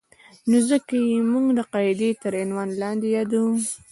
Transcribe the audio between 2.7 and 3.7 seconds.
لاندې یادوو.